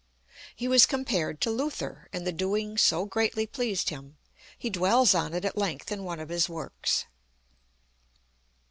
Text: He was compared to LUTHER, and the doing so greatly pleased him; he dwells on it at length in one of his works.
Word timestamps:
He 0.55 0.67
was 0.67 0.87
compared 0.87 1.39
to 1.41 1.51
LUTHER, 1.51 2.09
and 2.11 2.25
the 2.25 2.31
doing 2.31 2.75
so 2.75 3.05
greatly 3.05 3.45
pleased 3.45 3.89
him; 3.91 4.17
he 4.57 4.71
dwells 4.71 5.13
on 5.13 5.31
it 5.35 5.45
at 5.45 5.55
length 5.55 5.91
in 5.91 6.03
one 6.03 6.19
of 6.19 6.29
his 6.29 6.49
works. 6.49 7.05